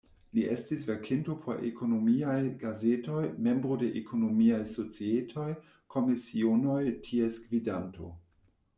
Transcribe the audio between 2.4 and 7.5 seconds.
gazetoj, membro de ekonomiaj societoj, komisionoj, ties